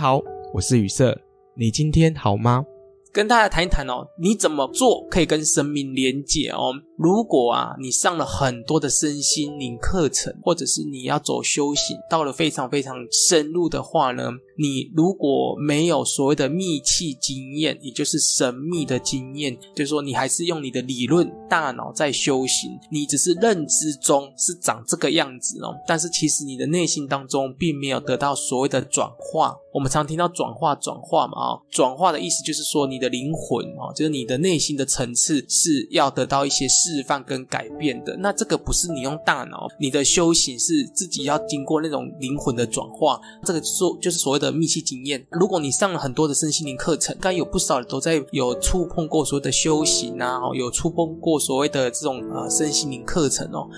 [0.00, 0.18] 好，
[0.54, 1.14] 我是雨色，
[1.54, 2.64] 你今天好吗？
[3.12, 6.72] 跟大家谈一谈哦，你怎么做可以跟神明连接哦？
[6.96, 14.30] 如果啊，你上了很多的身心灵课程，或者是你要走修行，到了非常非常深入的话呢，
[14.60, 29.56] 你如果没有所谓的密契经验，也就是神秘的经验，就是说你还是用你的理论大脑在修行，你只是认知中是长这个样子哦，但是其实你的内心当中并没有得到所谓的转化。
[29.72, 36.68] 我们常听到转化转化嘛，啊，转化的意思就是说你的灵魂哦，就是你的内心的层次是要得到一些。
[36.70, 45.26] 释放跟改变的，那这个不是你用大脑，你的修行是自己要经过那种灵魂的转化，这个说就是所谓的密契经验。
[45.30, 53.68] 如果你上了很多的身心灵课程，该有不少人都在有触碰过所谓的修行啊，有触碰过所谓的这种呃身心灵课程哦。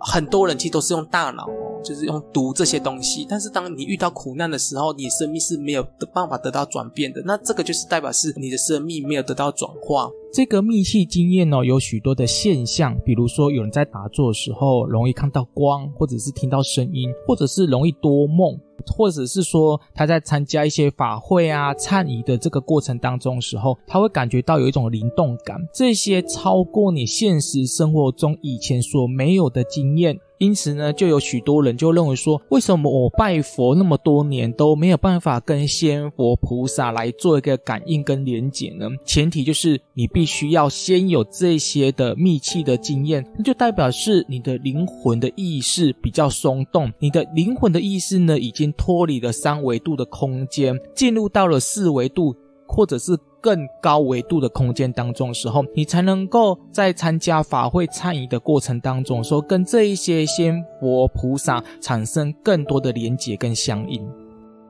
[0.00, 1.48] 很多人其实都是用大脑，
[1.82, 3.26] 就是用读这些东西。
[3.28, 7.20] 但是当你遇到苦难的时候，你生命是没有的办法得到转变的。
[7.26, 10.08] 那这个就是代表是你的生命没有得到转化。
[10.32, 18.56] 这个密契经验哦，有许多的现象，比如说有人在打坐的时候容易看到光，或者是听到声音，或者是容易多梦。
[18.86, 30.18] 或者是说他在参加一些法会啊、忏仪的这个过程当中的时候，他会感觉到有一种灵动感，这些超过你现实生活中以前所没有的经验。
[30.38, 38.86] 因此呢，就有许多人就认为说，为什么我拜佛那么多年都没有办法跟仙佛菩萨来做一个感应跟连结呢？
[39.04, 52.34] 前提就是你必须要先有这些的密契的经验，那就代表是你的灵魂的意识比较松动，你的灵魂的意识呢已经脱离了三维度的空间，进入到了四维度，
[52.66, 53.18] 或者是。
[53.40, 64.06] 更高维度的空间当中的时候，你才能够在参加法会参与的过程当中，说跟这一些仙佛菩萨产生更多的连结跟相应。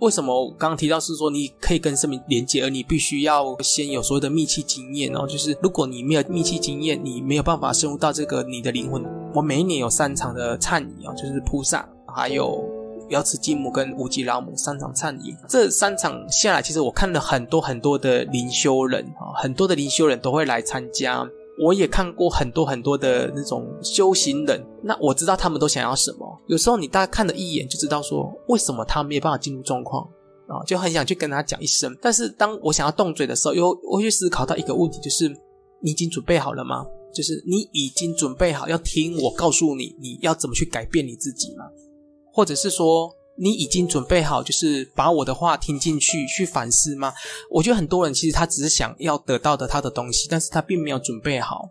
[0.00, 5.26] 为什么我刚刚提到是说你可以跟生命连接，而你必须要先有所谓的密契经验哦？
[5.26, 9.04] 就是如果你没有密契经验，你没有办法深入到这个你的灵魂。
[9.34, 12.64] 我每一年有三场的忏仪哦，就是菩萨还有。
[13.10, 21.28] 瑶池金母跟无极老母三场忏饮，这三场下来，其实我看了很多很多的灵修人啊，很多的灵修人都会来参加。
[21.62, 26.40] 我也看过很多很多的那种修行人，那我知道他们都想要什么。
[26.46, 30.02] 有时候你大概看了一眼就知道说，为什么他没有办法进入状况
[30.46, 31.94] 啊，就很想去跟他讲一声。
[32.00, 35.28] 但是当我想要动嘴的时候，又我会去思考到一个问题，就是
[35.82, 36.86] 你已经准备好了吗？
[37.12, 41.64] 就是你已经准备好要听我告诉你，你要怎么去改变你自己吗？
[42.40, 47.12] 或者是说，你已经准备好，就是把我的话听进去，去反思吗？
[47.50, 51.68] 我觉得很多人其实他只是想要得到的他的东西，但是他并没有准备好。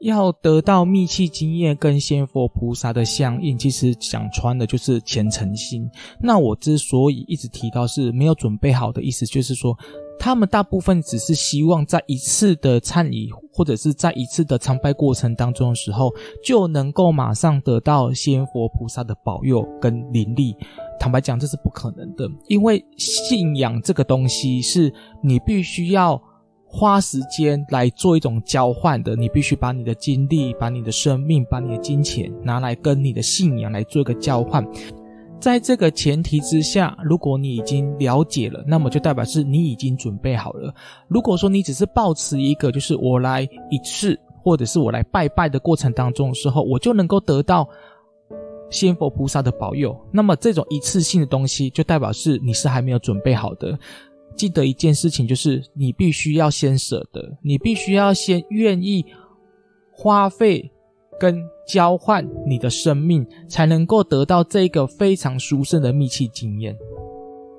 [0.00, 5.90] 要得到密契经验跟仙佛菩萨的相应，其实讲穿的就是虔诚心。
[6.20, 9.74] 那我之所以一直提到是没有准备好的意思，就是说。
[10.18, 16.12] 他们大部分只是希望在一次的忏仪，或者是在一次的参拜过程当中的时候，
[16.42, 20.56] 就能够马上得到仙佛菩萨的保佑跟灵力。
[20.98, 26.20] 坦白讲，这是不可能的，因为信仰这个东西是你必须要
[26.66, 29.14] 花时间来做一种交换的。
[29.14, 34.66] 你必须把你的精力、把你的生命、把你的金钱拿来跟你的信仰来做一个交换。
[35.38, 40.74] 在这个前提之下，如果你已经了解了，那么就代表是你已经准备好了。
[41.08, 47.68] 如果说你只是抱持一个，就是我来一次，或者是我来拜拜的过程当中的时候，我就能够得到
[48.70, 53.78] 仙佛菩萨的保佑，那么这种一次性的东西，就代表是你是还没有准备好的。
[54.34, 59.04] 记得一件事情，就是你必须要先舍得，你必须要先愿意
[59.92, 60.72] 花费。
[61.18, 66.76] 跟交换你的生命，才能够得到这个非常殊胜的密契经验。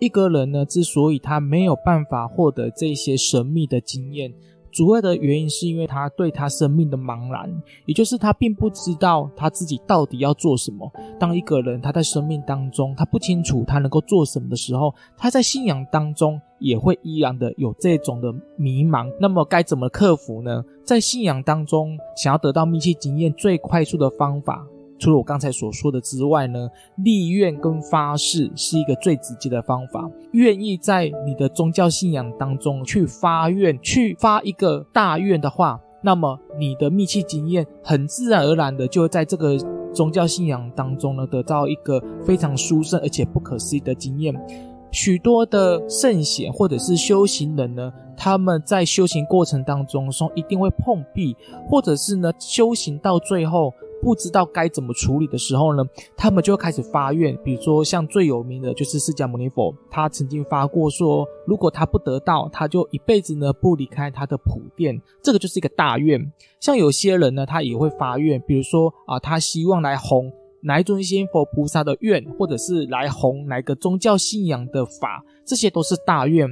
[0.00, 4.32] 一个人呢，之所以他没有办法获得这些神秘的经验，
[4.72, 7.48] 主要的原因是因为他对他生命的茫然，
[7.84, 10.90] 也就是他并不知道他自己到底要做什么。
[11.20, 19.12] 当一个人他在生命当中，他不清楚他能够做什么的时候，他在信仰当中也会依然的有这种的迷茫。
[19.20, 20.64] 那么该怎么克服呢？
[20.84, 24.66] 在信仰当中，想要得到密切经验，最快速的方法，
[25.02, 30.08] 除了我刚才所说的之外呢，立愿跟发誓是一个最直接的方法。
[30.30, 39.58] 愿意在你的宗教信仰当中去发愿，去发一个大愿的话，那么你的密契经验很自然而然的就会在这个
[39.92, 44.32] 宗教信仰当中呢，得到一个非常殊胜而且不可思议的经验。
[44.92, 51.36] 许多的圣贤或者是修行人呢，他们在修行过程当中说一定会碰壁，
[51.68, 53.74] 或者是呢修行到最后。
[54.02, 55.84] 不知道该怎么处理的时候呢，
[56.16, 57.34] 他们就开始发愿。
[57.44, 65.00] 比如说，像最有名的就是释迦牟尼佛，他曾经发过说，如果他不得道，他就一辈子呢不离开他的普殿。
[65.22, 66.32] 这个就是一个大愿。
[66.58, 70.32] 像有些人呢，他也会发愿，比如说啊，他希望来弘
[70.62, 76.48] 哪尊仙佛菩萨的愿，或者是来弘哪个宗教信仰的法，这些都是大愿。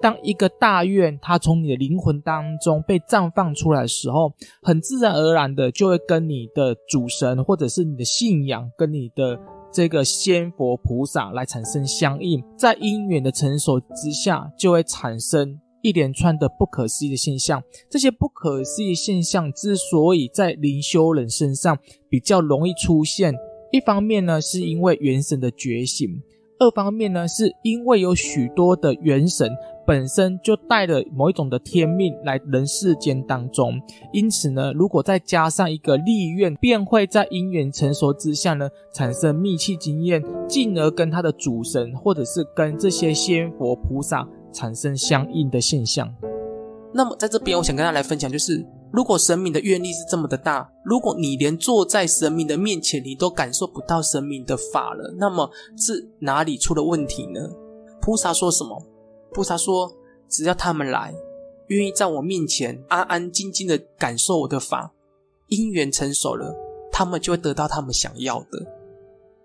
[0.00, 9.38] 当一个大愿，它从你的灵魂当中被绽放出来的时候，很自然而然的就会跟你的主神，或者是你的信仰，跟你的
[9.72, 17.62] 这个仙佛菩萨来产生相应，在因缘的成熟之下，就会产生一连串的不可思议的现象。
[17.90, 21.78] 这些不可思议现象之所以在灵修人身上
[22.08, 23.34] 比较容易出现，
[23.72, 26.22] 一方面呢，是因为元神的觉醒。
[26.58, 29.50] 二方面呢，是因为有许多的元神
[29.86, 33.80] 本身就带了某一种的天命来人世间当中，
[34.12, 46.12] 因此呢，如果再加上一个立愿，便会在因缘成熟之下呢，产生密契经验，进而跟他的主神或者是跟这些仙佛菩萨产生相应的现象。
[46.92, 48.66] 那么在这边，我想跟大家来分享，就是。
[48.90, 57.40] 如果神明的愿力是这么的大，如果你连坐在神明的面前，你都感受不到神明的法了，那么是哪里出了问题呢？
[58.00, 58.82] 菩萨说什么？
[59.32, 59.92] 菩萨说，
[60.28, 61.14] 只要他们来，
[61.66, 64.90] 愿意在我面前安安静静的感受我的法，
[65.48, 66.56] 因缘成熟了，
[66.90, 68.66] 他们就会得到他们想要的。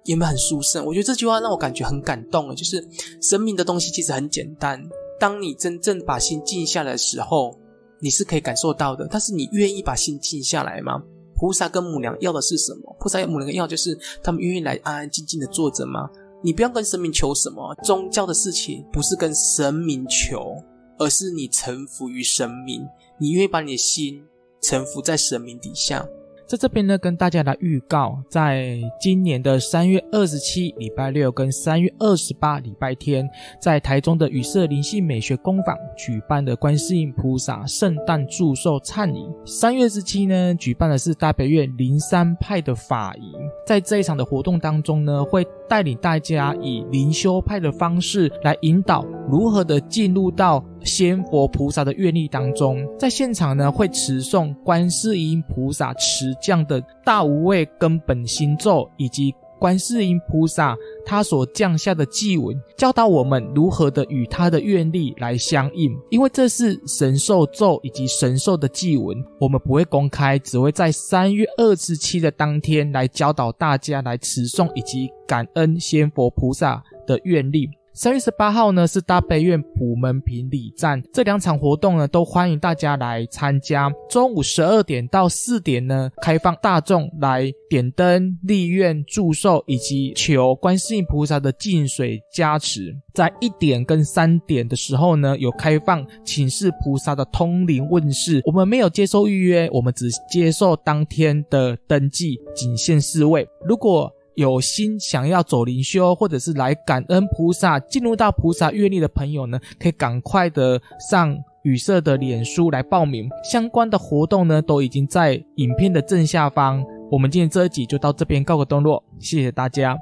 [0.06, 0.86] 有没有很殊胜？
[0.86, 2.56] 我觉得这句话让我感觉很感动啊！
[2.56, 2.86] 就是
[3.22, 4.82] 神明的东西其实很简单，
[5.20, 7.58] 当你真正把心静下来的时候。
[8.04, 11.02] 你是可以感受到的，但是你愿意把心静下来吗？
[11.36, 12.94] 菩萨跟母娘要的是什么？
[13.00, 16.10] 菩萨跟母娘要就是他们愿意来安安静静的坐着吗？
[16.44, 20.58] 你不要跟神明求什么，宗教的事情不是跟神明求，
[21.00, 22.86] 而是你臣服于神明，
[23.18, 24.22] 你愿意把你的心
[24.62, 26.06] 臣服在神明底下。
[26.46, 33.28] 在这边呢，跟大家来预告，在今年的三月二十七礼拜六跟三月二十八礼拜天，
[33.62, 39.26] 在台中的雨色灵性美学工坊举办的观世音菩萨圣诞祝寿忏仪。
[39.46, 43.34] 三月十七呢，举办的是大北院灵山派的法仪。
[43.66, 52.88] 在这一场的活动当中呢，会带领大家以灵修派的方式来引导如何的进入到仙佛菩萨的愿力当中。
[52.98, 60.76] 在现场呢，会持诵观世音菩萨持降的大无畏根本心咒，以及观世音菩萨
[61.06, 65.98] 他所降下的祭文，教导我们如何的与他的愿力来相应。
[66.10, 75.10] 因为这是神兽咒以及神兽的祭文，我们不会公开，只会在三月二十七的当天来教导大家来持诵以及。
[75.26, 77.68] 感恩仙佛菩萨的愿力。
[77.96, 83.88] 三月十八号呢，是大悲院普门品礼站，这两场活动呢，都欢迎大家来参加。
[84.10, 92.98] 中午十二点到四点呢，开放大众来点灯、立愿、祝寿以及求观世音菩萨的净水加持。
[93.14, 98.42] 在一点跟三点的时候呢，有开放请示菩萨的通灵问事。
[98.44, 103.48] 我们没有接受预约，我们只接受当天的登记，仅限四位。
[103.64, 113.30] 如果有心想要走灵修，或者是来感恩菩萨、进入到菩萨阅历的朋友呢，可以赶快的上雨色的脸书来报名。
[113.44, 116.84] 相关的活动呢，都已经在影片的正下方。
[117.12, 119.98] 我们今天这一集就到这边告个段落，谢谢大家。